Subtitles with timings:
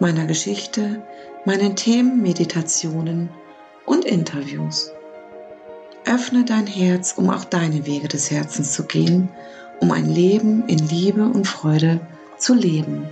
[0.00, 1.02] meiner Geschichte,
[1.44, 3.28] meinen Themen, Meditationen
[3.86, 4.90] und Interviews.
[6.04, 9.28] Öffne dein Herz, um auch deine Wege des Herzens zu gehen,
[9.80, 12.00] um ein Leben in Liebe und Freude
[12.38, 13.08] zu leben.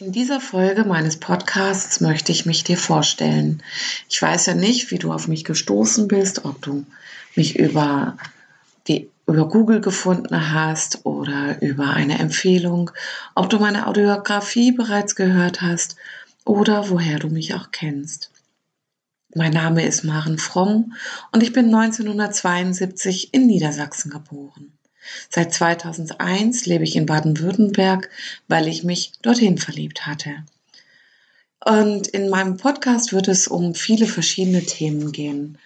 [0.00, 3.62] In dieser Folge meines Podcasts möchte ich mich dir vorstellen.
[4.10, 6.84] Ich weiß ja nicht, wie du auf mich gestoßen bist, ob du
[7.36, 8.16] mich über
[8.88, 12.90] die über Google gefunden hast oder über eine Empfehlung,
[13.34, 15.96] ob du meine Audiografie bereits gehört hast
[16.44, 18.30] oder woher du mich auch kennst.
[19.34, 20.94] Mein Name ist Maren Fromm
[21.32, 24.72] und ich bin 1972 in Niedersachsen geboren.
[25.28, 28.10] Seit 2001 lebe ich in Baden-Württemberg,
[28.48, 30.44] weil ich mich dorthin verliebt hatte.
[31.64, 35.58] Und in meinem Podcast wird es um viele verschiedene Themen gehen.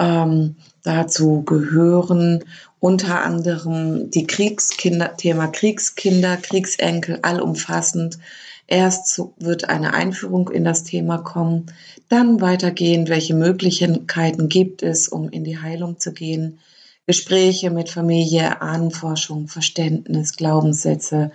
[0.00, 2.42] Ähm, dazu gehören
[2.78, 8.18] unter anderem die Kriegskinder, Thema Kriegskinder, Kriegsenkel, allumfassend.
[8.66, 11.66] Erst wird eine Einführung in das Thema kommen,
[12.08, 16.60] dann weitergehend, welche Möglichkeiten gibt es, um in die Heilung zu gehen.
[17.06, 21.30] Gespräche mit Familie, Ahnenforschung, Verständnis, Glaubenssätze,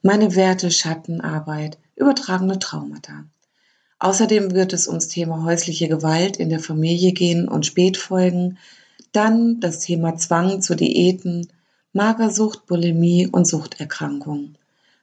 [0.00, 3.24] meine Werte, Schattenarbeit, übertragene Traumata.
[3.98, 8.58] Außerdem wird es ums Thema häusliche Gewalt in der Familie gehen und Spätfolgen,
[9.12, 11.48] dann das Thema Zwang zu Diäten,
[11.92, 14.56] Magersucht, Bulimie und Suchterkrankung.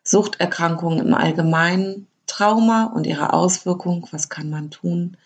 [0.03, 5.17] Suchterkrankungen im Allgemeinen, Trauma und ihre Auswirkung, was kann man tun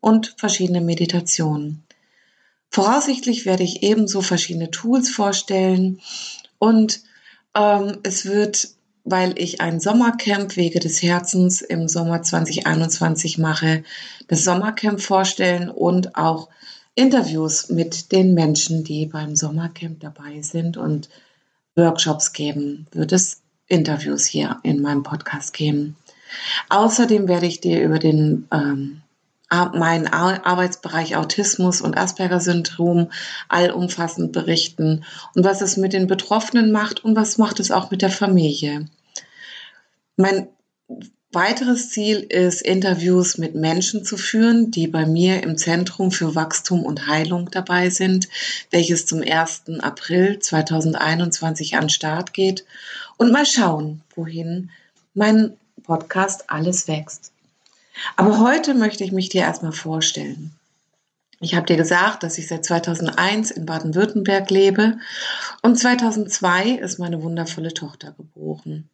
[0.00, 1.84] und verschiedene Meditationen.
[2.70, 6.00] Voraussichtlich werde ich ebenso verschiedene Tools vorstellen
[6.58, 7.02] und
[7.54, 8.68] ähm, es wird
[9.04, 13.84] weil ich ein Sommercamp Wege des Herzens im Sommer 2021 mache,
[14.28, 16.48] das Sommercamp vorstellen und auch
[16.94, 21.08] Interviews mit den Menschen, die beim Sommercamp dabei sind und
[21.74, 25.96] Workshops geben, wird es Interviews hier in meinem Podcast geben.
[26.68, 29.01] Außerdem werde ich dir über den ähm,
[29.74, 33.10] meinen Arbeitsbereich Autismus und Asperger-Syndrom
[33.48, 35.04] allumfassend berichten
[35.34, 38.86] und was es mit den Betroffenen macht und was macht es auch mit der Familie.
[40.16, 40.48] Mein
[41.32, 46.84] weiteres Ziel ist, Interviews mit Menschen zu führen, die bei mir im Zentrum für Wachstum
[46.84, 48.28] und Heilung dabei sind,
[48.70, 49.62] welches zum 1.
[49.80, 52.64] April 2021 an Start geht.
[53.16, 54.70] Und mal schauen, wohin
[55.14, 57.31] mein Podcast alles wächst.
[58.16, 60.52] Aber heute möchte ich mich dir erstmal vorstellen.
[61.40, 64.98] Ich habe dir gesagt, dass ich seit 2001 in Baden-Württemberg lebe
[65.62, 68.88] und 2002 ist meine wundervolle Tochter geboren.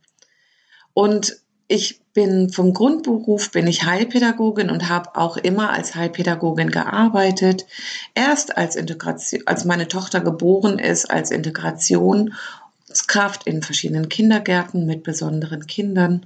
[0.95, 1.37] Und
[1.69, 7.67] ich bin vom Grundberuf bin ich Heilpädagogin und habe auch immer als Heilpädagogin gearbeitet.
[8.15, 15.67] Erst als Integration, als meine Tochter geboren ist, als Integrationskraft in verschiedenen Kindergärten mit besonderen
[15.67, 16.25] Kindern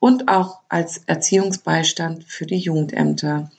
[0.00, 3.50] und auch als Erziehungsbeistand für die Jugendämter.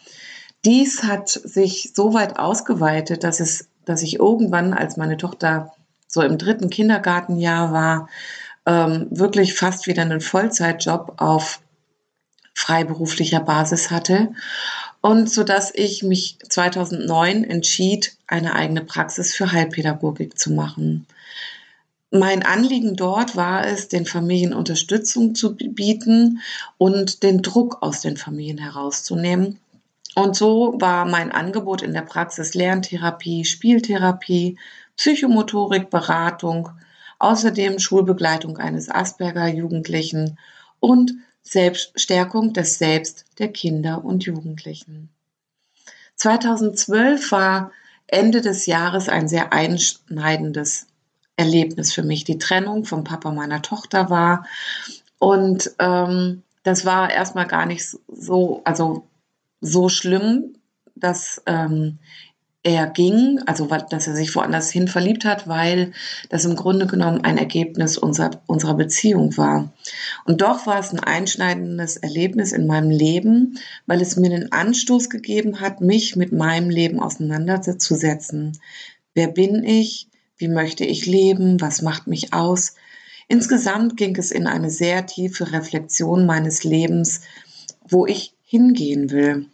[0.65, 5.73] Dies hat sich so weit ausgeweitet, dass es, dass ich irgendwann, als meine Tochter
[6.07, 8.09] so im dritten Kindergartenjahr war,
[8.65, 11.61] ähm, wirklich fast wieder einen Vollzeitjob auf
[12.53, 14.33] freiberuflicher Basis hatte
[15.01, 21.07] und so dass ich mich 2009 entschied, eine eigene Praxis für Heilpädagogik zu machen.
[22.13, 26.41] Mein Anliegen dort war es, den Familien Unterstützung zu bieten
[26.77, 29.59] und den Druck aus den Familien herauszunehmen.
[30.15, 34.59] Und so war mein Angebot in der Praxis Lerntherapie, Spieltherapie,
[34.97, 36.71] Psychomotorik, Beratung,
[37.19, 40.37] außerdem Schulbegleitung eines Asperger-Jugendlichen
[40.81, 45.07] und Selbststärkung des Selbst der Kinder und Jugendlichen.
[46.15, 47.71] 2012 war
[48.07, 50.87] Ende des Jahres ein sehr einschneidendes
[51.41, 52.23] Erlebnis für mich.
[52.23, 54.45] Die Trennung vom Papa meiner Tochter war.
[55.17, 59.07] Und ähm, das war erstmal gar nicht so, also
[59.59, 60.53] so schlimm,
[60.95, 61.97] dass ähm,
[62.63, 65.93] er ging, also dass er sich woanders hin verliebt hat, weil
[66.29, 69.73] das im Grunde genommen ein Ergebnis unserer, unserer Beziehung war.
[70.25, 73.57] Und doch war es ein einschneidendes Erlebnis in meinem Leben,
[73.87, 78.59] weil es mir einen Anstoß gegeben hat, mich mit meinem Leben auseinanderzusetzen.
[79.15, 80.07] Wer bin ich?
[80.41, 81.61] Wie möchte ich leben?
[81.61, 82.73] Was macht mich aus?
[83.27, 87.21] Insgesamt ging es in eine sehr tiefe Reflexion meines Lebens,
[87.87, 89.45] wo ich hingehen will.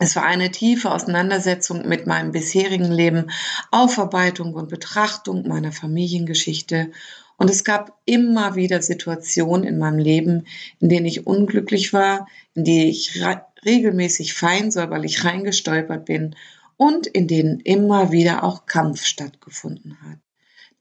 [0.00, 3.30] Es war eine tiefe Auseinandersetzung mit meinem bisherigen Leben,
[3.70, 6.90] Aufarbeitung und Betrachtung meiner Familiengeschichte.
[7.36, 10.48] Und es gab immer wieder Situationen in meinem Leben,
[10.80, 12.26] in denen ich unglücklich war,
[12.56, 13.22] in die ich
[13.64, 16.34] regelmäßig feinsäuberlich reingestolpert bin
[16.76, 20.18] und in denen immer wieder auch Kampf stattgefunden hat.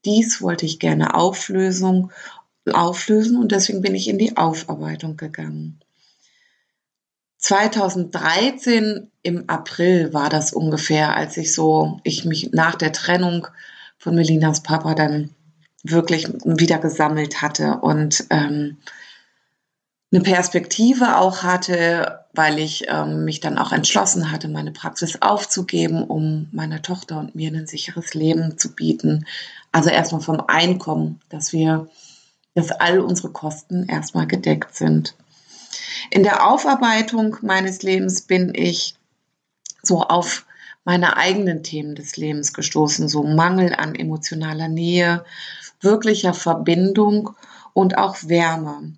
[0.05, 2.11] Dies wollte ich gerne Auflösung,
[2.71, 5.79] auflösen und deswegen bin ich in die Aufarbeitung gegangen.
[7.37, 13.47] 2013 im April war das ungefähr, als ich so, ich mich nach der Trennung
[13.97, 15.31] von Melinas Papa dann
[15.83, 18.77] wirklich wieder gesammelt hatte und ähm,
[20.11, 26.03] eine Perspektive auch hatte, weil ich ähm, mich dann auch entschlossen hatte, meine Praxis aufzugeben,
[26.03, 29.25] um meiner Tochter und mir ein sicheres Leben zu bieten.
[29.71, 31.87] Also erstmal vom Einkommen, dass wir,
[32.55, 35.15] dass all unsere Kosten erstmal gedeckt sind.
[36.09, 38.95] In der Aufarbeitung meines Lebens bin ich
[39.81, 40.45] so auf
[40.83, 45.23] meine eigenen Themen des Lebens gestoßen, so Mangel an emotionaler Nähe,
[45.79, 47.31] wirklicher Verbindung
[47.73, 48.93] und auch Wärme.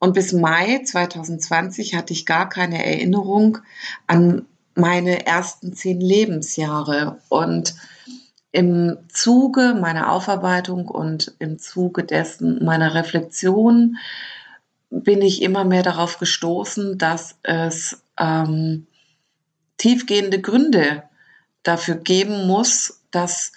[0.00, 3.58] Und bis Mai 2020 hatte ich gar keine Erinnerung
[4.06, 7.20] an meine ersten zehn Lebensjahre.
[7.28, 7.74] Und
[8.50, 13.98] im Zuge meiner Aufarbeitung und im Zuge dessen meiner Reflexion
[14.90, 18.86] bin ich immer mehr darauf gestoßen, dass es ähm,
[19.76, 21.04] tiefgehende Gründe
[21.62, 23.52] dafür geben muss, dass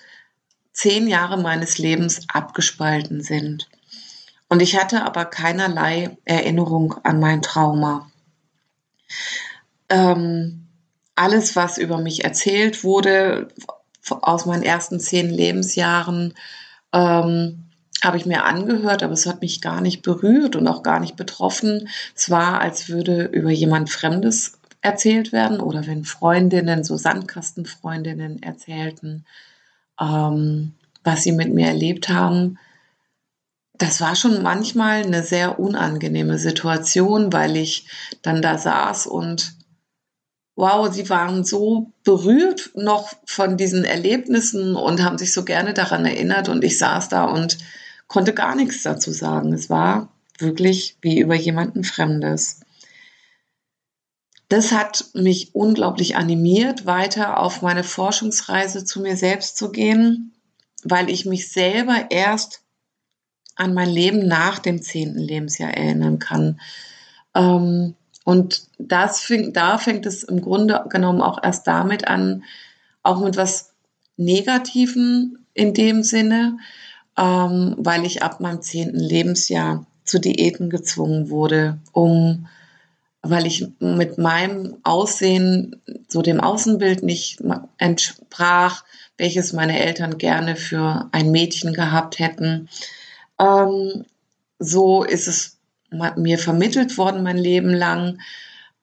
[0.74, 3.69] zehn Jahre meines Lebens abgespalten sind.
[4.53, 8.11] Und ich hatte aber keinerlei Erinnerung an mein Trauma.
[9.89, 10.67] Ähm,
[11.15, 13.47] alles, was über mich erzählt wurde
[14.07, 16.35] aus meinen ersten zehn Lebensjahren,
[16.94, 17.63] ähm,
[18.03, 21.15] habe ich mir angehört, aber es hat mich gar nicht berührt und auch gar nicht
[21.15, 21.89] betroffen.
[22.15, 29.25] Es war, als würde über jemand Fremdes erzählt werden oder wenn Freundinnen, so Sandkastenfreundinnen erzählten,
[30.00, 32.59] ähm, was sie mit mir erlebt haben.
[33.78, 37.88] Das war schon manchmal eine sehr unangenehme Situation, weil ich
[38.22, 39.56] dann da saß und
[40.56, 46.06] wow, sie waren so berührt noch von diesen Erlebnissen und haben sich so gerne daran
[46.06, 47.58] erinnert und ich saß da und
[48.08, 49.54] konnte gar nichts dazu sagen.
[49.54, 52.60] Es war wirklich wie über jemanden Fremdes.
[54.50, 60.34] Das hat mich unglaublich animiert, weiter auf meine Forschungsreise zu mir selbst zu gehen,
[60.84, 62.62] weil ich mich selber erst
[63.55, 66.59] an mein Leben nach dem zehnten Lebensjahr erinnern kann.
[67.35, 67.95] Ähm,
[68.25, 72.44] und das fing, da fängt es im Grunde genommen auch erst damit an,
[73.03, 73.73] auch mit was
[74.15, 76.57] Negativen in dem Sinne,
[77.17, 82.47] ähm, weil ich ab meinem zehnten Lebensjahr zu Diäten gezwungen wurde, um
[83.25, 87.41] weil ich mit meinem Aussehen so dem Außenbild nicht
[87.77, 88.83] entsprach,
[89.17, 92.67] welches meine Eltern gerne für ein Mädchen gehabt hätten.
[93.44, 94.06] Ähm,
[94.60, 95.57] so ist es
[96.16, 98.19] mir vermittelt worden mein Leben lang,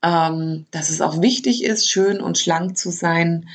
[0.02, 3.48] ähm, dass es auch wichtig ist, schön und schlank zu sein.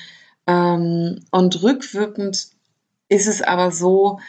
[0.48, 2.48] Ähm, und rückwirkend
[3.10, 4.20] ist es aber so,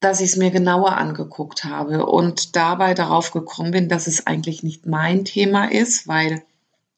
[0.00, 4.62] dass ich es mir genauer angeguckt habe und dabei darauf gekommen bin, dass es eigentlich
[4.62, 6.42] nicht mein Thema ist, weil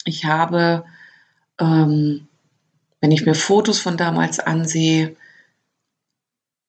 [0.05, 0.85] ich habe,
[1.61, 2.27] ähm,
[3.01, 5.17] wenn ich mir Fotos von damals ansehe,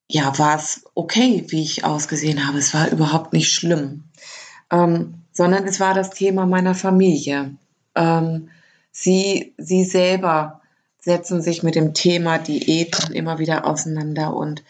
[0.10, 2.58] ja, war es okay, wie ich ausgesehen habe.
[2.58, 4.06] Es war überhaupt nicht schlimm,
[4.72, 7.56] ähm, sondern es war das Thema meiner Familie.
[7.96, 8.50] Ähm,
[8.92, 10.62] sie, sie selber
[11.00, 14.64] setzen sich mit dem Thema Diäten immer wieder auseinander und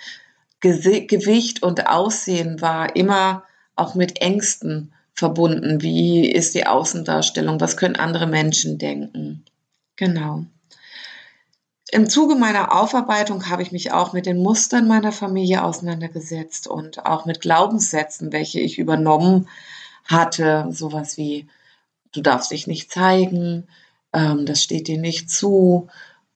[0.59, 3.43] Gewicht und Aussehen war immer
[3.77, 5.81] auch mit Ängsten verbunden.
[5.81, 7.61] Wie ist die Außendarstellung?
[7.61, 9.45] Was können andere Menschen denken?
[9.95, 10.45] Genau.
[11.91, 17.05] Im Zuge meiner Aufarbeitung habe ich mich auch mit den Mustern meiner Familie auseinandergesetzt und
[17.05, 19.47] auch mit Glaubenssätzen, welche ich übernommen
[20.05, 20.67] hatte.
[20.71, 21.47] Sowas wie,
[22.11, 23.67] du darfst dich nicht zeigen,
[24.13, 25.87] ähm, das steht dir nicht zu,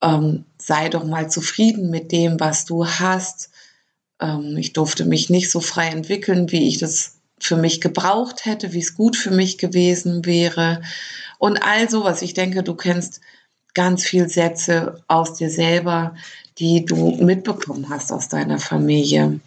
[0.01, 3.51] ähm, sei doch mal zufrieden mit dem, was du hast.
[4.19, 8.73] Ähm, ich durfte mich nicht so frei entwickeln, wie ich das für mich gebraucht hätte,
[8.73, 10.81] wie es gut für mich gewesen wäre.
[11.37, 12.21] Und all sowas.
[12.21, 13.21] Ich denke, du kennst
[13.73, 16.15] ganz viel Sätze aus dir selber,
[16.59, 19.39] die du mitbekommen hast aus deiner Familie.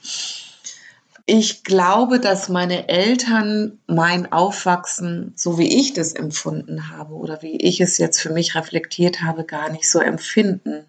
[1.29, 7.57] Ich glaube, dass meine Eltern mein Aufwachsen, so wie ich das empfunden habe oder wie
[7.57, 10.85] ich es jetzt für mich reflektiert habe, gar nicht so empfinden.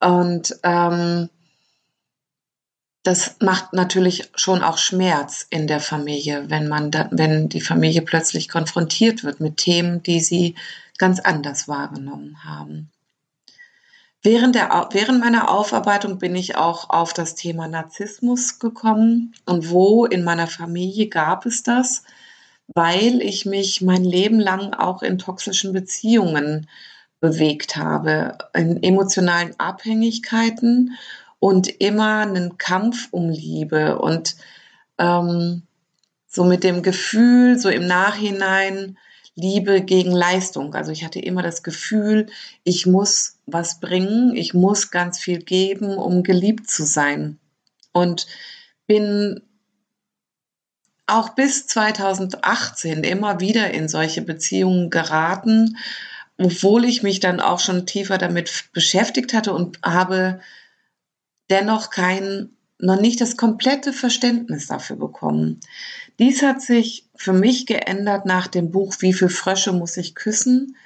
[0.00, 1.28] Und ähm,
[3.04, 8.02] das macht natürlich schon auch Schmerz in der Familie, wenn man da, wenn die Familie
[8.02, 10.56] plötzlich konfrontiert wird mit Themen, die sie
[10.98, 12.90] ganz anders wahrgenommen haben.
[14.22, 19.34] Während, der, während meiner Aufarbeitung bin ich auch auf das Thema Narzissmus gekommen.
[19.44, 22.04] Und wo in meiner Familie gab es das,
[22.74, 26.68] weil ich mich mein Leben lang auch in toxischen Beziehungen
[27.20, 30.96] bewegt habe, in emotionalen Abhängigkeiten
[31.38, 33.98] und immer einen Kampf um Liebe.
[33.98, 34.36] Und
[34.96, 35.64] ähm,
[36.26, 38.96] so mit dem Gefühl, so im Nachhinein,
[39.36, 40.74] Liebe gegen Leistung.
[40.74, 42.26] Also ich hatte immer das Gefühl,
[42.62, 47.38] ich muss was bringen, ich muss ganz viel geben, um geliebt zu sein.
[47.92, 48.26] Und
[48.86, 49.40] bin
[51.06, 55.76] auch bis 2018 immer wieder in solche Beziehungen geraten,
[56.38, 60.40] obwohl ich mich dann auch schon tiefer damit beschäftigt hatte und habe
[61.50, 65.60] dennoch kein, noch nicht das komplette Verständnis dafür bekommen.
[66.18, 70.76] Dies hat sich für mich geändert nach dem Buch Wie viel Frösche muss ich küssen,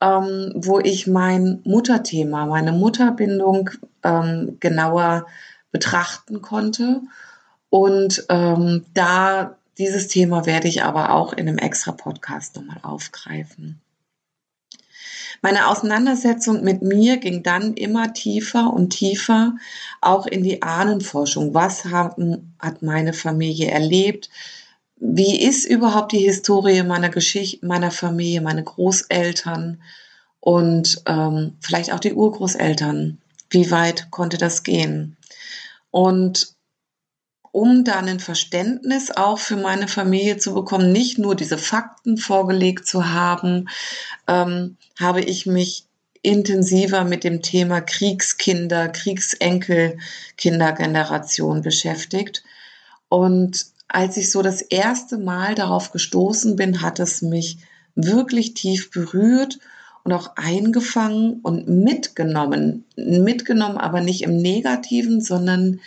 [0.00, 3.70] ähm, wo ich mein Mutterthema, meine Mutterbindung
[4.02, 5.26] ähm, genauer
[5.70, 7.02] betrachten konnte.
[7.68, 13.80] Und ähm, da dieses Thema werde ich aber auch in einem extra Podcast nochmal aufgreifen.
[15.42, 19.54] Meine Auseinandersetzung mit mir ging dann immer tiefer und tiefer,
[20.00, 21.54] auch in die Ahnenforschung.
[21.54, 24.30] Was haben, hat meine Familie erlebt?
[24.96, 29.82] Wie ist überhaupt die Historie meiner Geschichte, meiner Familie, meine Großeltern
[30.40, 33.18] und ähm, vielleicht auch die Urgroßeltern?
[33.50, 35.16] Wie weit konnte das gehen?
[35.90, 36.53] Und
[37.54, 42.84] um dann ein Verständnis auch für meine Familie zu bekommen, nicht nur diese Fakten vorgelegt
[42.84, 43.68] zu haben,
[44.26, 45.84] ähm, habe ich mich
[46.20, 52.42] intensiver mit dem Thema Kriegskinder, Kriegsenkelkindergeneration beschäftigt.
[53.08, 57.58] Und als ich so das erste Mal darauf gestoßen bin, hat es mich
[57.94, 59.60] wirklich tief berührt
[60.02, 62.84] und auch eingefangen und mitgenommen.
[62.96, 65.78] Mitgenommen, aber nicht im negativen, sondern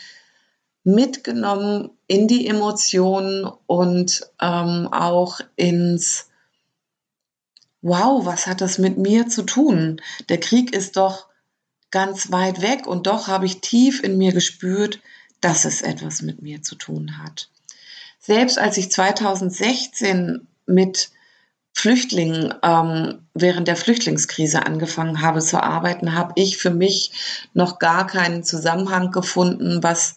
[0.88, 6.30] mitgenommen in die Emotionen und ähm, auch ins
[7.82, 10.02] Wow, was hat das mit mir zu tun?
[10.30, 11.28] Der Krieg ist doch
[11.92, 15.00] ganz weit weg und doch habe ich tief in mir gespürt,
[15.42, 17.50] dass es etwas mit mir zu tun hat.
[18.20, 21.12] Selbst als ich 2016 mit
[21.74, 27.12] Flüchtlingen ähm, während der Flüchtlingskrise angefangen habe zu arbeiten, habe ich für mich
[27.54, 30.17] noch gar keinen Zusammenhang gefunden, was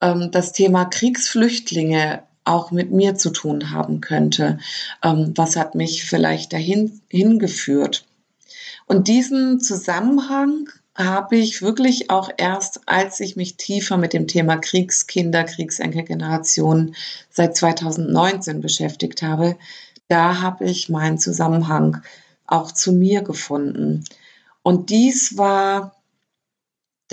[0.00, 4.58] ähm, das Thema Kriegsflüchtlinge auch mit mir zu tun haben könnte.
[5.02, 8.06] Ähm, was hat mich vielleicht dahin hingeführt?
[8.86, 14.56] Und diesen Zusammenhang habe ich wirklich auch erst, als ich mich tiefer mit dem Thema
[14.56, 16.94] Kriegskinder, Kriegsenkelgeneration
[17.30, 19.56] seit 2019 beschäftigt habe,
[20.08, 22.02] da habe ich meinen Zusammenhang
[22.46, 24.04] auch zu mir gefunden.
[24.62, 25.96] Und dies war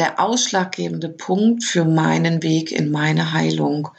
[0.01, 3.89] der ausschlaggebende Punkt für meinen Weg in meine Heilung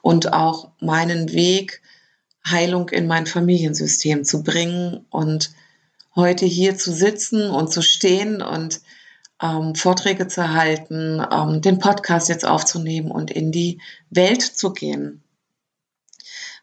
[0.00, 1.82] und auch meinen Weg,
[2.44, 5.52] Heilung in mein Familiensystem zu bringen und
[6.16, 8.80] heute hier zu sitzen und zu stehen und
[9.40, 15.22] ähm, Vorträge zu halten, ähm, den Podcast jetzt aufzunehmen und in die Welt zu gehen.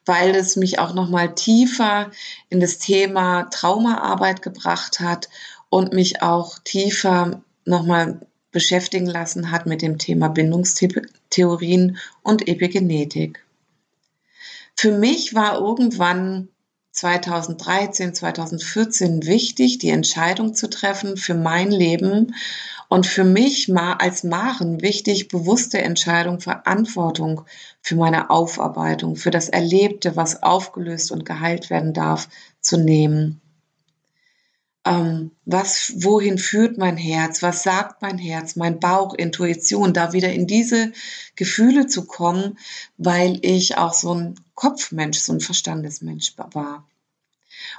[0.04, 2.12] Weil es mich auch nochmal tiefer
[2.50, 5.30] in das Thema Traumaarbeit gebracht hat
[5.70, 8.20] und mich auch tiefer nochmal
[8.52, 13.46] beschäftigen lassen hat mit dem Thema Bindungstheorien und Epigenetik.
[14.76, 16.50] Für mich war irgendwann
[16.92, 22.36] 2013, 2014 wichtig, die Entscheidung zu treffen für mein Leben
[22.88, 27.42] und für mich als Maren wichtig, bewusste Entscheidung, Verantwortung
[27.82, 32.28] für meine Aufarbeitung, für das Erlebte, was aufgelöst und geheilt werden darf,
[32.62, 33.42] zu nehmen
[34.90, 40.34] ähm, was, wohin führt mein Herz, was sagt mein Herz, mein Bauch, Intuition, da wieder
[40.34, 40.92] in diese
[41.36, 42.58] Gefühle zu kommen,
[42.98, 46.88] weil ich auch so ein Kopfmensch, so ein Verstandesmensch war.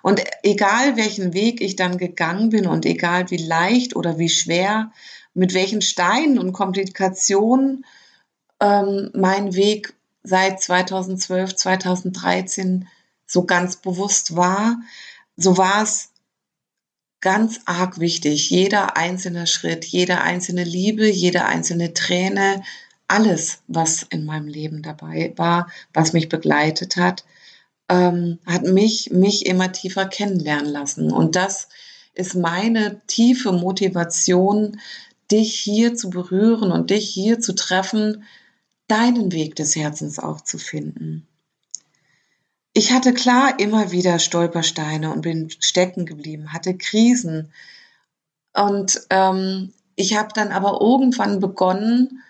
[0.03, 4.93] Und egal welchen Weg ich dann gegangen bin und egal wie leicht oder wie schwer,
[5.35, 7.85] mit welchen Steinen und Komplikationen
[8.61, 12.87] ähm, mein Weg seit 2012, 2013
[13.27, 14.81] so ganz bewusst war,
[15.37, 16.10] so war es
[17.21, 18.51] ganz arg wichtig.
[18.51, 22.63] Jeder einzelne Schritt, jede einzelne Liebe, jede einzelne Träne,
[23.09, 27.25] alles, was in meinem Leben dabei war, was mich begleitet hat,
[27.89, 31.13] ähm, hat mich, mich immer tiefer kennenlernen lassen.
[31.13, 31.69] Und das
[32.15, 34.81] ist meine tiefe Motivation,
[35.31, 38.25] dich hier zu berühren und dich hier zu treffen,
[38.87, 41.27] deinen Weg des Herzens auch zu finden.
[42.73, 47.53] Ich hatte klar immer wieder Stolpersteine und bin stecken geblieben, hatte Krisen.
[48.55, 52.23] Und ähm, ich habe dann aber irgendwann begonnen,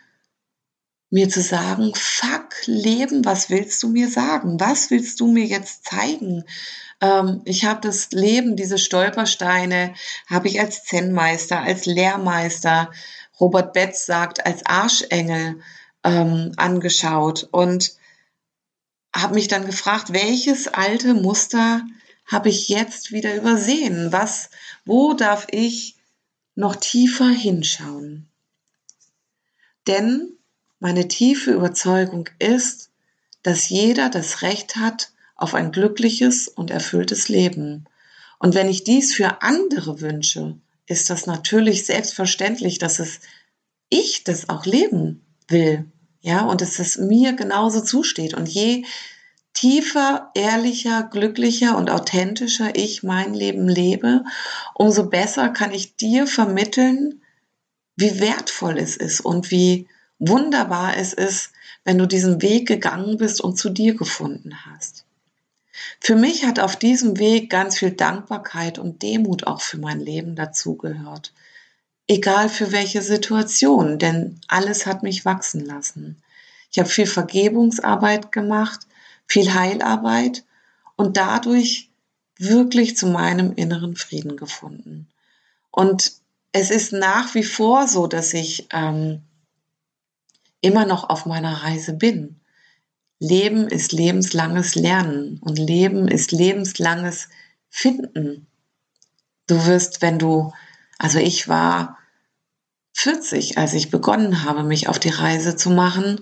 [1.10, 4.58] mir zu sagen, fuck, Leben, was willst du mir sagen?
[4.60, 6.44] Was willst du mir jetzt zeigen?
[7.00, 9.94] Ähm, ich habe das Leben, diese Stolpersteine,
[10.28, 12.90] habe ich als Zen-Meister, als Lehrmeister,
[13.40, 15.60] Robert Betz sagt, als Arschengel
[16.04, 17.99] ähm, angeschaut und
[19.14, 21.82] habe mich dann gefragt, welches alte Muster
[22.26, 24.12] habe ich jetzt wieder übersehen?
[24.12, 24.50] Was,
[24.84, 25.96] wo darf ich
[26.54, 28.28] noch tiefer hinschauen?
[29.86, 30.32] Denn
[30.78, 32.90] meine tiefe Überzeugung ist,
[33.42, 37.86] dass jeder das Recht hat auf ein glückliches und erfülltes Leben.
[38.38, 43.20] Und wenn ich dies für andere wünsche, ist das natürlich selbstverständlich, dass es
[43.88, 45.90] ich das auch leben will.
[46.20, 48.34] Ja, und dass es mir genauso zusteht.
[48.34, 48.84] Und je
[49.54, 54.24] tiefer, ehrlicher, glücklicher und authentischer ich mein Leben lebe,
[54.74, 57.22] umso besser kann ich dir vermitteln,
[57.96, 61.52] wie wertvoll es ist und wie wunderbar es ist,
[61.84, 65.04] wenn du diesen Weg gegangen bist und zu dir gefunden hast.
[65.98, 70.36] Für mich hat auf diesem Weg ganz viel Dankbarkeit und Demut auch für mein Leben
[70.36, 71.32] dazugehört
[72.10, 76.20] egal für welche Situation, denn alles hat mich wachsen lassen.
[76.72, 78.80] Ich habe viel Vergebungsarbeit gemacht,
[79.28, 80.42] viel Heilarbeit
[80.96, 81.88] und dadurch
[82.36, 85.06] wirklich zu meinem inneren Frieden gefunden.
[85.70, 86.14] Und
[86.50, 89.22] es ist nach wie vor so, dass ich ähm,
[90.62, 92.40] immer noch auf meiner Reise bin.
[93.20, 97.28] Leben ist lebenslanges Lernen und Leben ist lebenslanges
[97.68, 98.48] Finden.
[99.46, 100.52] Du wirst, wenn du,
[100.98, 101.99] also ich war
[103.00, 106.20] 40, als ich begonnen habe, mich auf die Reise zu machen,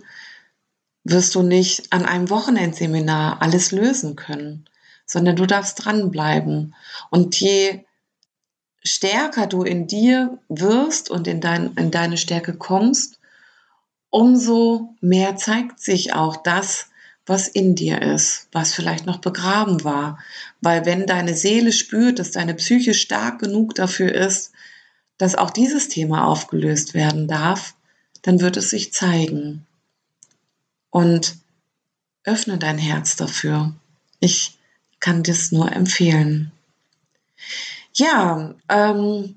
[1.02, 4.68] wirst du nicht an einem Wochenendseminar alles lösen können,
[5.04, 6.76] sondern du darfst dranbleiben.
[7.11, 7.85] Und je
[8.84, 13.19] stärker du in dir wirst und in, dein, in deine Stärke kommst,
[14.10, 16.91] umso mehr zeigt sich auch das,
[17.26, 20.21] was in dir ist, was vielleicht noch begraben war.
[20.60, 24.52] Weil wenn deine Seele spürt, dass deine Psyche stark genug dafür ist,
[25.19, 27.75] dass auch dieses Thema aufgelöst werden darf,
[28.23, 29.67] dann wird es sich zeigen.
[30.91, 31.37] Und
[32.25, 33.75] öffne dein Herz dafür.
[34.21, 34.59] Ich
[35.00, 36.52] kann das nur empfehlen.
[37.95, 39.37] Ja, ähm,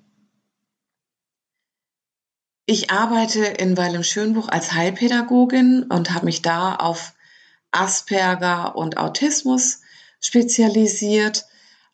[2.66, 7.14] ich arbeite in Weil im Schönbuch als Heilpädagogin und habe mich da auf
[7.72, 9.82] Asperger und Autismus
[10.20, 11.46] spezialisiert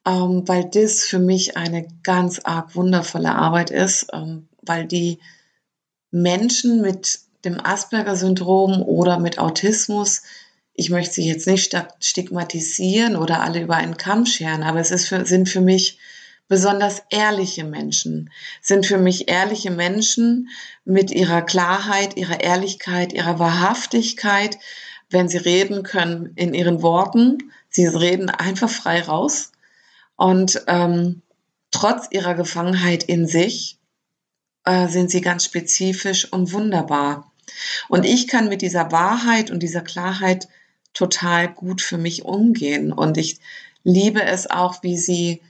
[0.08, 5.20] ähm, weil das für mich eine ganz arg wundervolle Arbeit ist, ähm, weil die
[6.12, 10.24] Menschen mit dem Asperger-Syndrom oder mit Autismus,
[10.74, 15.26] ich möchte sie jetzt nicht stigmatisieren oder alle über einen Kamm scheren, aber es für,
[15.26, 16.00] sind für mich
[16.48, 20.48] besonders ehrliche Menschen, sind für mich ehrliche Menschen
[20.86, 24.58] mit ihrer Klarheit, ihrer Ehrlichkeit, ihrer Wahrhaftigkeit,
[25.10, 27.52] wenn sie reden können in ihren Worten.
[27.70, 29.52] Sie reden einfach frei raus
[30.18, 31.22] und ähm,
[31.72, 33.80] trotz ihrer Gefangenheit in sich
[34.66, 37.32] äh, sind sie ganz spezifisch und wunderbar.
[37.88, 40.50] Und ich kann mit dieser Wahrheit und dieser Klarheit
[40.94, 42.92] total gut für mich umgehen.
[42.92, 43.40] Und ich
[43.84, 45.42] liebe es auch, wie sie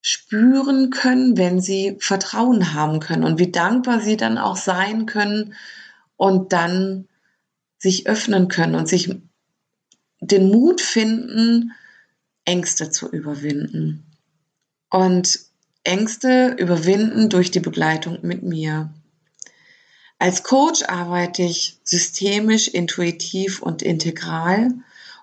[0.00, 5.54] spüren können, wenn sie Vertrauen haben können und wie dankbar sie dann auch sein können
[6.16, 7.06] und dann
[7.78, 9.14] sich öffnen können und sich
[10.20, 11.72] den Mut finden,
[12.44, 14.04] Ängste zu überwinden.
[14.90, 15.40] Und
[15.84, 18.92] Ängste überwinden durch die Begleitung mit mir.
[20.18, 24.70] Als Coach arbeite ich systemisch, intuitiv und integral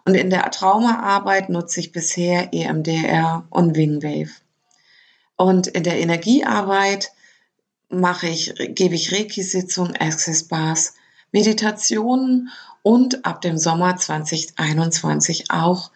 [0.05, 4.31] und in der Traumaarbeit nutze ich bisher EMDR und Wingwave.
[5.37, 7.11] Und in der Energiearbeit
[7.89, 10.95] mache ich, gebe ich Reiki-Sitzungen, Access Bars,
[11.31, 12.49] Meditationen
[12.81, 15.91] und ab dem Sommer 2021 auch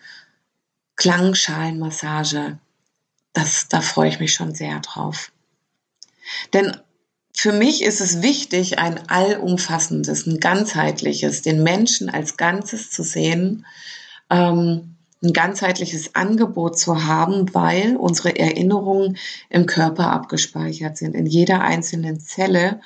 [0.96, 2.60] Klangschalenmassage.
[3.34, 5.32] Das, da freue ich mich schon sehr drauf.
[6.54, 6.78] Denn
[7.36, 13.66] für mich ist es wichtig, ein allumfassendes, ein ganzheitliches, den Menschen als Ganzes zu sehen,
[14.30, 19.18] ähm, ein ganzheitliches Angebot zu haben, weil unsere Erinnerungen
[19.50, 22.82] im Körper abgespeichert sind, in jeder einzelnen Zelle.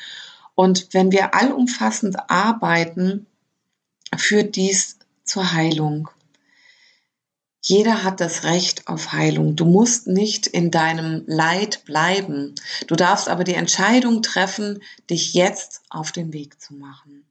[0.55, 3.25] Und wenn wir allumfassend arbeiten,
[4.15, 6.09] führt dies zur Heilung.
[7.61, 9.55] Jeder hat das Recht auf Heilung.
[9.55, 12.55] Du musst nicht in deinem Leid bleiben.
[12.87, 17.25] Du darfst aber die Entscheidung treffen, dich jetzt auf den Weg zu machen.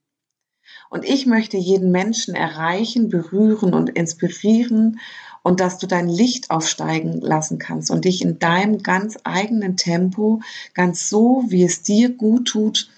[0.91, 5.01] Und ich möchte jeden Menschen erreichen, berühren und inspirieren
[5.43, 10.41] und dass du dein Licht aufsteigen lassen kannst und dich in deinem ganz eigenen Tempo,
[10.75, 12.91] ganz so, wie es dir gut tut,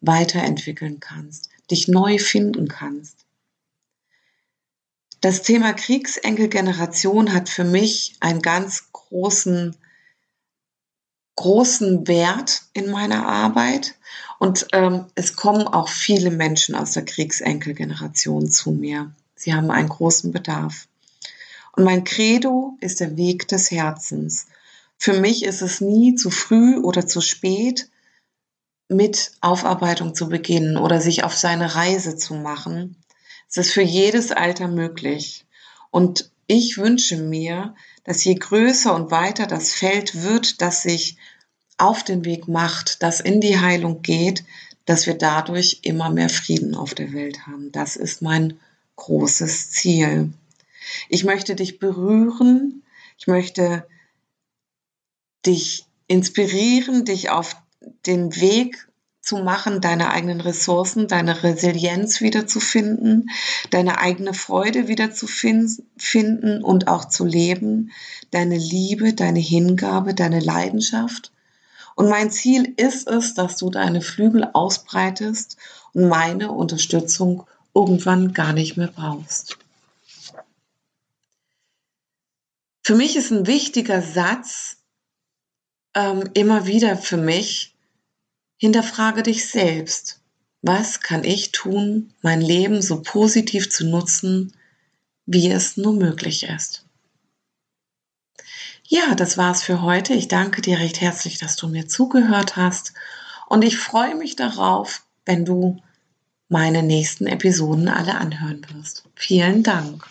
[0.00, 3.21] weiterentwickeln kannst, dich neu finden kannst.
[5.22, 9.76] Das Thema Kriegsenkelgeneration hat für mich einen ganz großen,
[11.36, 13.94] großen Wert in meiner Arbeit.
[14.40, 19.12] Und ähm, es kommen auch viele Menschen aus der Kriegsenkelgeneration zu mir.
[19.36, 20.88] Sie haben einen großen Bedarf.
[21.76, 24.46] Und mein Credo ist der Weg des Herzens.
[24.98, 27.88] Für mich ist es nie zu früh oder zu spät,
[28.88, 32.96] mit Aufarbeitung zu beginnen oder sich auf seine Reise zu machen,
[33.52, 35.44] es ist für jedes Alter möglich.
[35.90, 41.18] Und ich wünsche mir, dass je größer und weiter das Feld wird, das sich
[41.76, 44.44] auf den Weg macht, das in die Heilung geht,
[44.86, 47.70] dass wir dadurch immer mehr Frieden auf der Welt haben.
[47.72, 48.58] Das ist mein
[48.96, 50.32] großes Ziel.
[51.10, 52.82] Ich möchte dich berühren.
[53.18, 53.86] Ich möchte
[55.44, 57.54] dich inspirieren, dich auf
[58.06, 58.88] den Weg
[59.22, 63.30] zu machen, deine eigenen Ressourcen, deine Resilienz wiederzufinden,
[63.70, 67.92] deine eigene Freude wiederzufinden und auch zu leben,
[68.32, 71.30] deine Liebe, deine Hingabe, deine Leidenschaft.
[71.94, 75.56] Und mein Ziel ist es, dass du deine Flügel ausbreitest
[75.92, 79.56] und meine Unterstützung irgendwann gar nicht mehr brauchst.
[82.82, 84.78] Für mich ist ein wichtiger Satz
[85.94, 87.71] ähm, immer wieder für mich,
[88.62, 90.20] Hinterfrage dich selbst.
[90.60, 94.52] Was kann ich tun, mein Leben so positiv zu nutzen,
[95.26, 96.84] wie es nur möglich ist?
[98.84, 100.14] Ja, das war's für heute.
[100.14, 102.92] Ich danke dir recht herzlich, dass du mir zugehört hast
[103.48, 105.82] und ich freue mich darauf, wenn du
[106.48, 109.02] meine nächsten Episoden alle anhören wirst.
[109.16, 110.06] Vielen Dank.